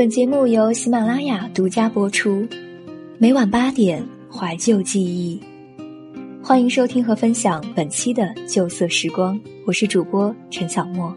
[0.00, 2.48] 本节目由喜马拉雅独家播出，
[3.18, 4.02] 每晚八点
[4.32, 5.38] 怀旧记忆，
[6.42, 9.38] 欢迎收听和分享本期的旧色时光。
[9.66, 11.14] 我是主播陈小莫。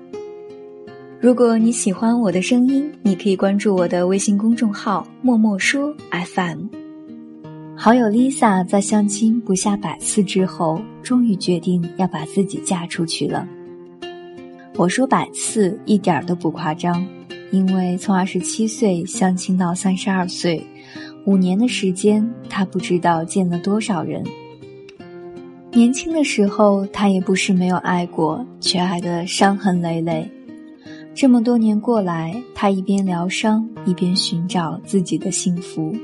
[1.17, 6.65] 如果你喜欢我的声音，你可以关注我的微信公众号“默默说 FM”。
[7.77, 13.47] 好友 Lisa 在相亲不下百次之后，终于决定要把自己嫁出去了。
[14.75, 17.07] 我说百次一点都不夸张。
[17.53, 20.65] 因为从二十七岁相亲到三十二岁，
[21.23, 24.23] 五年的时间，他不知道见了多少人。
[25.71, 30.27] 年轻的时候，他也不是没有爱过，却爱得伤痕累累。
[31.13, 35.95] 这么多年过来，他一边疗伤，一边寻找自己的幸福。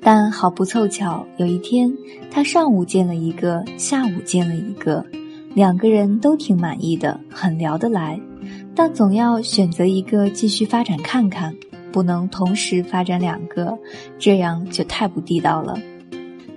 [0.00, 1.92] 但好不凑巧，有一天，
[2.30, 5.04] 他上午见了一个，下午见了一个，
[5.52, 8.18] 两个人都挺满意的，很聊得来。
[8.78, 11.52] 但总要选择一个继续发展看看，
[11.90, 13.76] 不能同时发展两个，
[14.20, 15.76] 这样就太不地道了。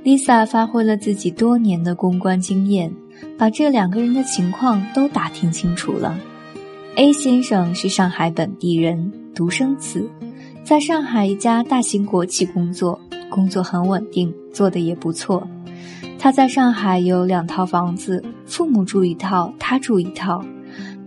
[0.03, 2.93] Lisa 发挥了自己多年的公关经验，
[3.39, 6.15] 把这两个人的情况都打听清楚了。
[6.95, 10.07] A 先生是上海本地人，独生子，
[10.63, 15.47] 在上海一家大型国企工作，工作很稳定，做的也不错。
[16.19, 20.45] 他在上海有两套房子，父母住一套，他住一套。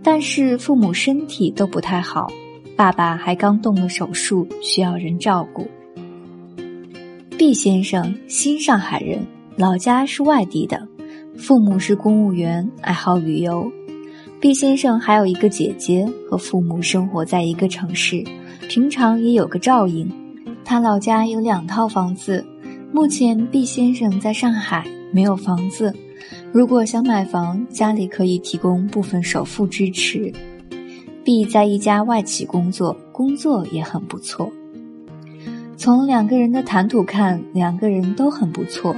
[0.07, 2.31] 但是父母身体都不太好，
[2.75, 5.67] 爸爸还刚动了手术，需要人照顾。
[7.35, 10.87] 毕先生，新上海人，老家是外地的，
[11.35, 13.67] 父母是公务员，爱好旅游。
[14.39, 18.23] 毕先生还有一个姐姐，和父母生活在一个城市，
[18.69, 20.07] 平常也有个照应。
[20.63, 22.45] 他老家有两套房子，
[22.91, 25.91] 目前毕先生在上海没有房子。
[26.51, 30.31] 如果想买房，家里可以提供部分首付支持。
[31.23, 34.51] B 在一家外企工作，工作也很不错。
[35.75, 38.95] 从两个人的谈吐看，两个人都很不错，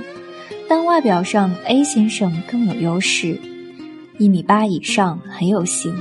[0.69, 3.40] 但外表上 A 先生更有优势，
[4.18, 5.96] 一米八以上，很有型。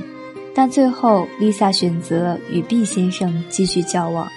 [0.53, 4.27] 但最后 Lisa 选择与 B 先生继续交往，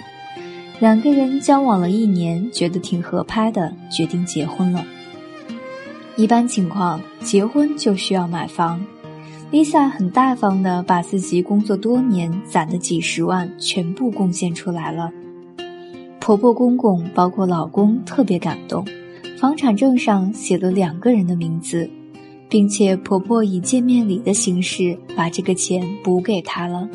[0.79, 4.85] 两个人交往了一年，觉得挺合拍的，决定结婚了。
[6.21, 8.79] 一般情况，结婚就需要买房。
[9.51, 15.11] Lisa 很大方的把自己工作多年攒的几十万全部贡献出来了。
[16.19, 18.85] 婆婆公公包括老公特别感动，
[19.35, 21.89] 房产证上写了两个人的名字，
[22.47, 26.87] 并且婆婆以见面礼的形式把这个钱补给他了。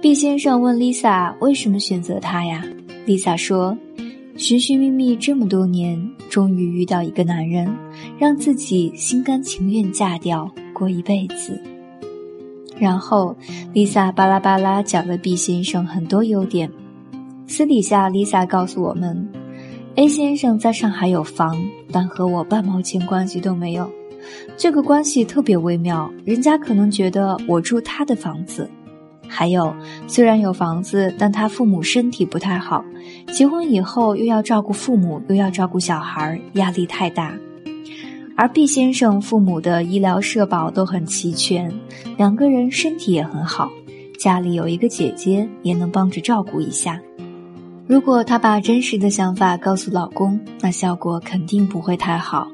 [0.00, 2.62] 毕先生问 Lisa 为什么选择他呀
[3.08, 3.76] ？Lisa 说。
[4.36, 7.70] 寻寻觅觅这么多年，终于遇到一个男人，
[8.18, 11.60] 让自己心甘情愿嫁掉，过一辈子。
[12.78, 13.36] 然后
[13.74, 16.70] ，Lisa 巴拉巴拉讲了 B 先生很多优点。
[17.46, 19.28] 私底下，Lisa 告诉我们
[19.96, 21.62] ，A 先生在上海有房，
[21.92, 23.88] 但和我半毛钱关系都没有。
[24.56, 28.68] 这个关系特别微妙，人家可能觉得我住他的房子。
[29.34, 29.74] 还有，
[30.06, 32.84] 虽然有房子，但他父母身体不太好，
[33.32, 37.34] 结婚以后又要照顾父母，又要照顾小孩，压力太大。
[38.36, 41.72] 而毕先生父母的医疗社保都很齐全，
[42.18, 43.70] 两个人身体也很好，
[44.18, 47.00] 家里有一个姐姐也能帮着照顾一下。
[47.86, 52.46] 如果他把真实的想法告诉老公，那效果肯定不会太好。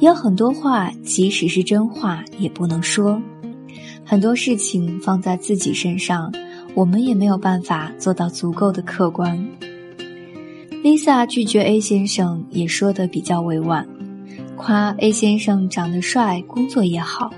[0.00, 3.20] 有很多话，即使是真话，也不能说。
[4.04, 6.32] 很多事情放在自己身上，
[6.74, 9.36] 我们也没有办法做到足够的客观。
[10.82, 13.88] Lisa 拒绝 A 先生也说的比较委婉，
[14.56, 17.32] 夸 A 先生长得帅，工作也好，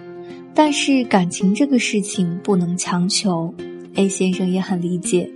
[0.52, 3.54] 但是感情这个事情不能强求。
[3.94, 5.30] A 先生也很理解。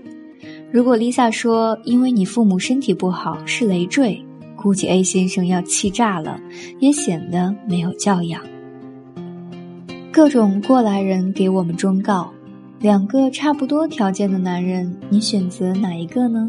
[0.72, 4.20] 如果 Lisa 说因为你父母身体不好是累赘，
[4.56, 6.40] 估计 A 先生要气炸了，
[6.80, 8.42] 也显得没有教养。
[10.12, 12.32] 各种过来人给我们忠告：
[12.80, 16.48] 两个差不多条件的男人，你选择哪一个呢？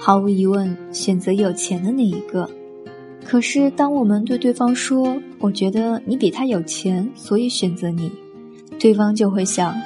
[0.00, 2.48] 毫无疑问，选择有钱的那一个。
[3.22, 8.10] 可是，当我们对对方说“我觉得你比他有钱，所以选择你”，
[8.80, 9.76] 对方就会想：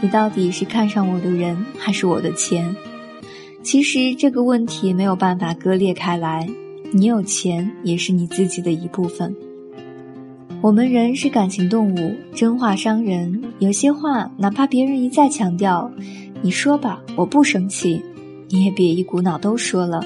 [0.00, 2.74] 你到底是看上我的人，还是我的钱？
[3.62, 6.50] 其实这个问题没有办法割裂开来，
[6.92, 9.32] 你有钱也是你自己的一部分。
[10.62, 13.42] 我们人是感情动物，真话伤人。
[13.60, 15.90] 有些话，哪怕别人一再强调，
[16.42, 18.02] 你说吧，我不生气，
[18.50, 20.04] 你也别一股脑都说了，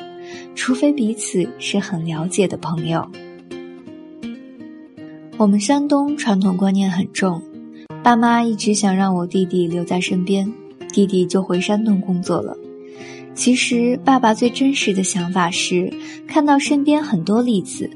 [0.55, 3.05] 除非彼此是很了解的朋友。
[5.37, 7.43] 我们山东传统观念很重，
[8.01, 10.51] 爸妈一直想让我弟弟留在身边，
[10.93, 12.57] 弟弟就回山东工作了。
[13.35, 15.93] 其实，爸爸最真实的想法是
[16.29, 17.91] 看到身边很多例子，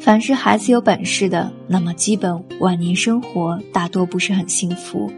[0.00, 5.12] 凡是孩子有本事的，那么基本晚年生活大多不是很幸福。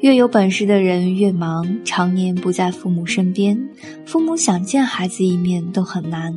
[0.00, 3.68] 越有本事的人越忙，常年不在父母身边，
[4.06, 6.34] 父母想见孩子一面都很难。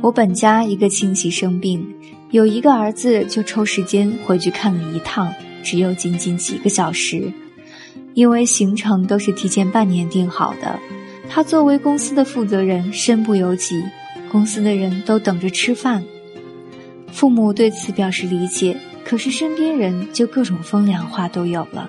[0.00, 1.86] 我本家一个亲戚生病，
[2.30, 5.30] 有一个儿子就抽时间回去看了一趟，
[5.62, 7.30] 只有仅仅几个小时，
[8.14, 10.78] 因为行程都是提前半年定好的。
[11.28, 13.84] 他作为公司的负责人，身不由己，
[14.32, 16.02] 公司的人都等着吃饭。
[17.12, 21.88] 父母对此表示理解，可是身边人就各种风凉话都有了。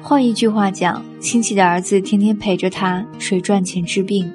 [0.00, 4.30] 换一句话讲，亲戚的儿子天天陪着他，谁赚钱治病？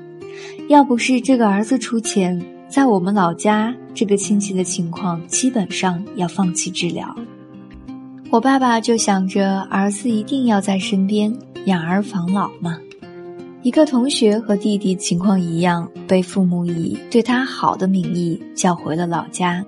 [0.68, 7.16] 要不是这个儿子出钱，在我们老家，这个亲戚的情况基本上要放弃治疗。
[8.30, 11.34] 我爸爸就想着儿子一定要在身边，
[11.66, 12.78] 养儿防老嘛。
[13.64, 19.66] 一个同学和弟弟情况一样，被父母以对他好的名义叫回了老家，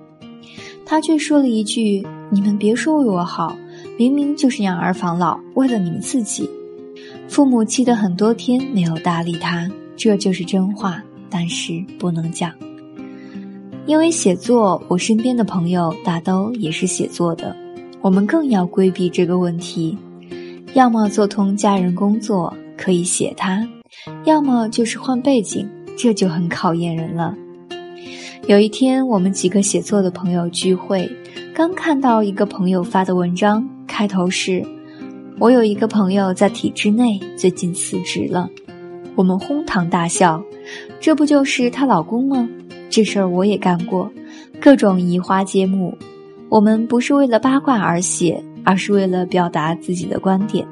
[0.86, 3.54] 他却说了一句：“你们别说为我好，
[3.98, 6.48] 明明就是养儿防老，为了你们自己。”
[7.28, 9.70] 父母气得很多天没有搭理他。
[9.96, 12.50] 这就是真话，但是不能讲。
[13.84, 17.54] 因为写作，我身边的朋友大都也是写作的，
[18.00, 19.98] 我们更要规避这个问题。
[20.72, 23.62] 要么做通家人工作，可以写他；
[24.24, 27.34] 要么就是换背景，这就很考验人了。
[28.46, 31.10] 有一天，我们几个写作的朋友聚会，
[31.54, 34.64] 刚看到一个朋友发的文章，开头是
[35.38, 38.48] ：“我有一个朋友在体制内，最近辞职了。”
[39.14, 40.42] 我们哄堂大笑，
[40.98, 42.48] 这不就是她老公吗？
[42.88, 44.10] 这事儿我也干过，
[44.60, 45.96] 各种移花接木。
[46.48, 50.66] 我们不是为了八卦而写，而是为了表达自己的观点。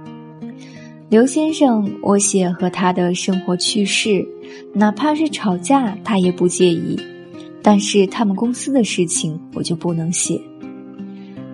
[1.10, 4.28] 刘先生，我写和他的生活趣事，
[4.75, 7.00] 哪怕是吵架，他也不介意。
[7.62, 10.38] 但是他们公司的事情，我就不能写。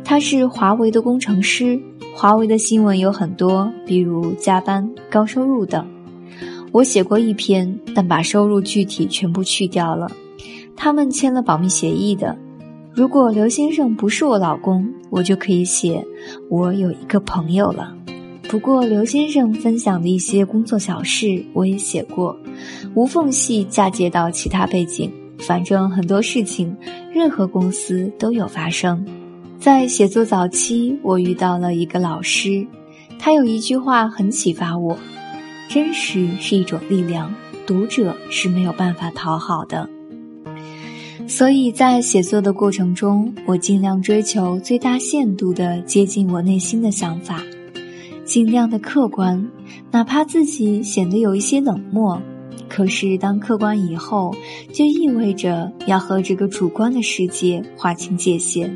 [0.03, 1.81] 他是华为的工程师，
[2.17, 5.87] 华为的新闻有很多，比如加班、高收入等。
[6.73, 10.11] 我写过一篇，但把收入具体全部去掉了。
[10.75, 12.37] 他们签了保密协议的。
[12.93, 16.05] 如果刘先生不是我老公，我就可以写
[16.51, 17.97] 我有一个朋友了。
[18.55, 22.39] 不过刘先生分享的一些工作小事，我也写过，
[22.95, 25.13] 无缝隙嫁接到其他背景。
[25.39, 26.73] 反正很多事情，
[27.13, 29.05] 任何公司都有发生。
[29.59, 32.65] 在写作早期，我遇到了一个老师，
[33.19, 34.97] 他有一句话很启发我。
[35.69, 37.35] 真实是一种力量，
[37.67, 39.91] 读者是没有办法讨好的。
[41.27, 47.43] 所以在写作的过程中，我尽量追求最大限度的接近我内心的想法，
[48.25, 49.49] 尽量的客观，
[49.91, 52.21] 哪怕自己显得有一些冷漠。
[52.69, 54.35] 可是当客观以后，
[54.73, 58.75] 就意味着要和这个主观的世界划清界限。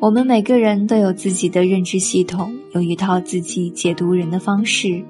[0.00, 5.02] 我们每个人都有自己的认知系统，有一套自己解读人的方式。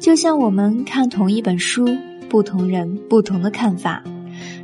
[0.00, 1.86] 就像我们看同一本书，
[2.28, 4.02] 不同人不同的看法，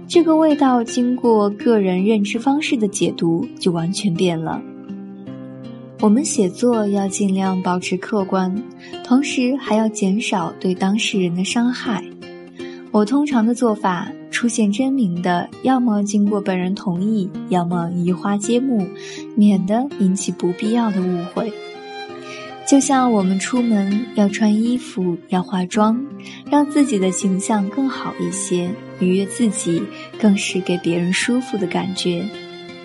[0.08, 4.60] 这个味道经过个人认知方式的解读就完全变了。
[6.00, 8.54] 我们写作要尽量保持客观，
[9.04, 12.04] 同时还要减少对当事人的伤害。
[12.92, 18.86] 我通常的做法，出现真名的，要么经过本人同意，要么移花接木，
[19.34, 21.52] 免得引起不必要的误会。
[22.64, 26.00] 就像我们出门要穿衣服、要化妆，
[26.48, 28.70] 让自己的形象更好一些，
[29.00, 29.82] 愉悦自己，
[30.16, 32.24] 更是给别人舒服的感觉。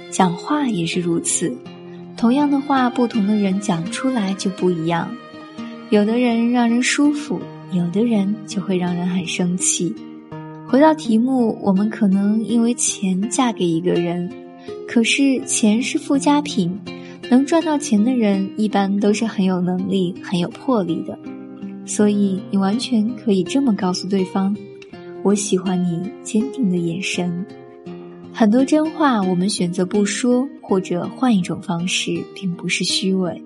[0.09, 1.55] 讲话也是如此，
[2.15, 5.09] 同样的话，不同的人讲出来就不一样。
[5.89, 7.39] 有的人让人舒服，
[7.71, 9.93] 有的人就会让人很生气。
[10.67, 14.31] 回到题目，我们可能因为钱嫁给一个人，
[14.87, 16.79] 可是钱是附加品。
[17.29, 21.17] 能赚到钱的人一般都是很有能力、很有魄力的，
[21.85, 24.55] 所以你完全可以这么告诉对方
[25.23, 27.45] ：“我喜欢你坚定的眼神。”
[28.35, 33.39] 很多真话我们选择不说，或者换一种方式，并不是虚伪，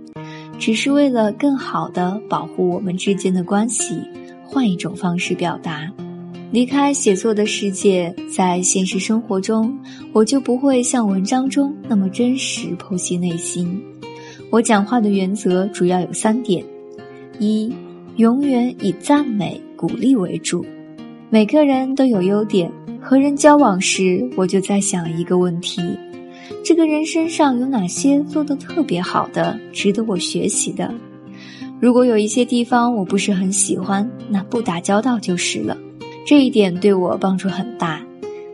[0.58, 4.00] 只是为了更好的保护我们之间的关系，
[4.46, 5.92] 换一种方式表达。
[6.52, 9.78] 离开写作的世界，在现实生活中，
[10.14, 13.80] 我就不会像文章中那么真实剖析内心。
[14.50, 16.64] 我讲话的原则主要有三点：
[17.40, 17.72] 一，
[18.16, 20.66] 永远以赞美、鼓励为主。
[21.30, 25.82] 每个人都有优点，和人交往时，我就在想一个问题：
[26.64, 30.90] 这个人身上有哪些做得特别好的，值得我学习的？
[31.82, 35.78] 如果有一些地方我不是很喜欢，那不打交道就是了。
[36.26, 38.02] 这一点对我帮助很大，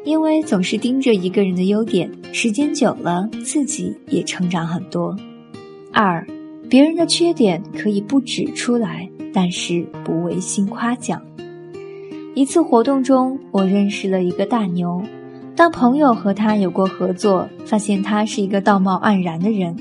[0.03, 5.15] 因为总是盯着一个人的优点，时间久了自己也成长很多。
[5.91, 6.25] 二，
[6.67, 11.21] 别人的缺点可以不指出来，但是不违心夸奖。
[12.35, 14.99] 一次活动中，我认识了一个大牛，
[15.55, 19.75] 当朋友和他有过合作，发现他是一个道貌岸然的人。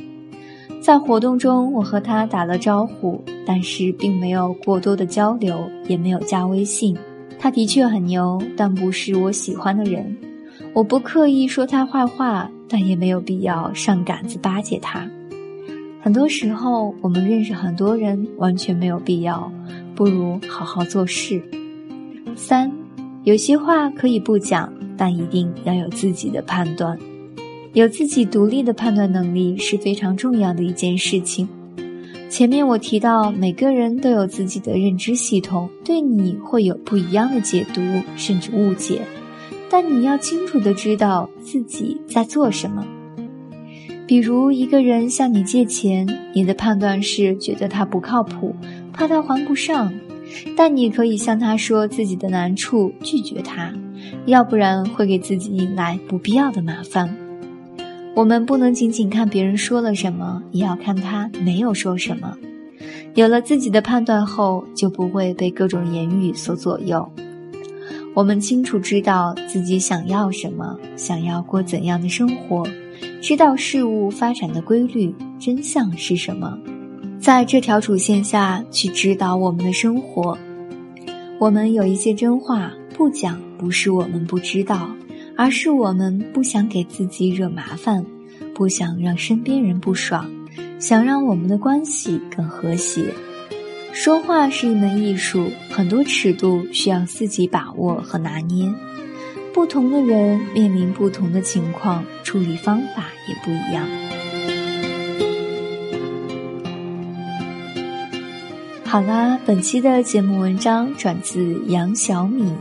[0.82, 6.94] 在活动中，我和他打了招呼，但是并没有过多的交流，也没有加微信。
[7.38, 10.14] 他的确很牛，但不是我喜欢的人。
[10.74, 15.08] 我不刻意说他坏话，但也没有必要上杆子巴结他。
[16.02, 19.50] 很多时候，我们认识很多人，完全没有必要，
[19.94, 21.42] 不如好好做事。
[22.36, 22.70] 三，
[23.24, 26.98] 有些话可以不讲，但一定要有自己的判断。
[27.72, 31.48] 有自己独立的判断能力是非常重要的一件事情。
[32.28, 37.80] 前面我提到，每个人都有自己的认知系统，对你会有不一样的解读，
[38.16, 39.02] 甚至误解。
[39.70, 42.86] 但你要清楚的知道自己在做什么。
[44.06, 48.54] 比如一个人向你借钱，你的判断是觉得他不靠谱，
[48.92, 49.90] 怕他还不上，
[50.56, 53.72] 但你可以向他说自己的难处，拒绝他，
[54.26, 57.14] 要不然会给自己引来不必要的麻烦。
[58.14, 62.36] 我们不能仅仅看别人说了什么，也要看他没有说什么。
[63.14, 67.10] 有了自己的判断后，就不会被各种言语所左右。
[68.14, 72.66] 我们清楚知道自己想要什么，想要过怎样的生活，
[73.22, 76.58] 知道事物发展的规律，真相是什么，
[77.22, 80.36] 在这条主线下去指导我们的生活。
[81.38, 84.90] 我们有一些真话不讲，不是我们不知道。
[85.34, 88.04] 而是我们不想给自己惹麻烦，
[88.54, 90.30] 不想让身边人不爽，
[90.78, 93.14] 想让我们的关系更和谐。
[93.92, 98.70] 说话是一门艺术，很多尺度需要自己把握和拿捏。
[99.54, 103.88] 不同的人面临不同的情况，处理方法也不一样。
[108.92, 112.52] 好啦，本期的节目文章转自杨小米，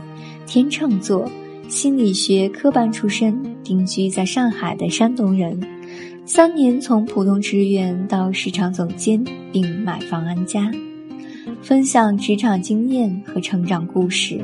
[0.46, 1.30] 天秤座。
[1.68, 5.60] 心理学科班出身，定居在上海的山东人，
[6.24, 9.22] 三年从普通职员到市场总监，
[9.52, 10.70] 并买房安家，
[11.60, 14.40] 分享职场经验和成长故事。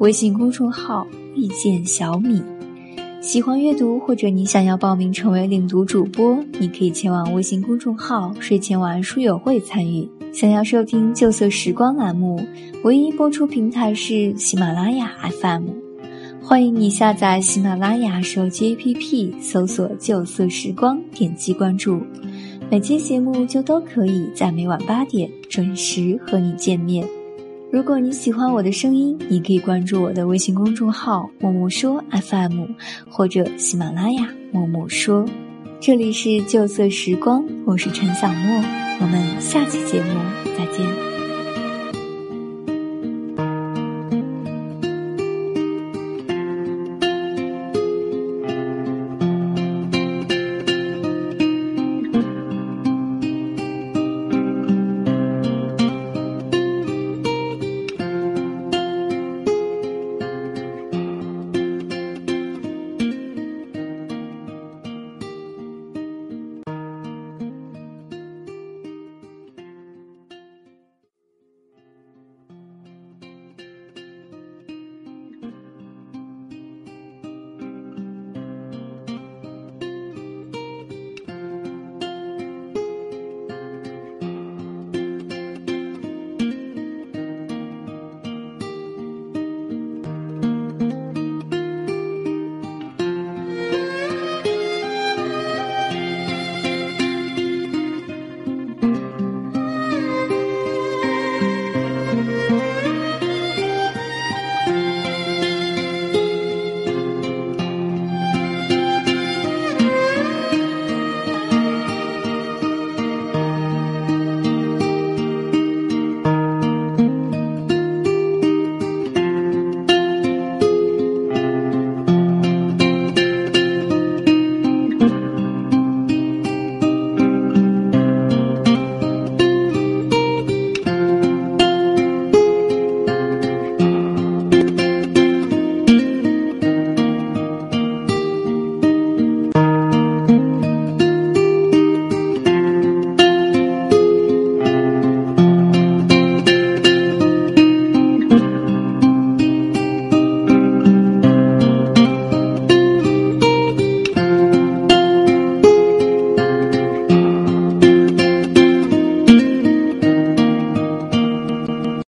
[0.00, 2.42] 微信公众号遇见小米。
[3.24, 10.06] 喜欢阅读或者你想要报名成为领读主播，你可以前往微信公众号睡前晚书友会参与。
[10.30, 12.38] 想要收听旧色时光栏目，
[12.82, 15.68] 唯一播出平台是喜马拉雅 FM。
[16.42, 22.02] 欢迎你下载喜马拉雅手机 APP，搜索“旧色时光”，点击关注，
[22.70, 27.08] 每期节目就都可以在每晚八点准时和你见面。
[27.74, 32.66] 如果你喜欢我的声音，你可以关注我的微信公众号“默默说 FM”，
[33.10, 35.26] 或者喜马拉雅“默默说”。
[35.82, 38.62] 这里是旧色时光，我是陈小莫，
[39.00, 40.53] 我们下期节目。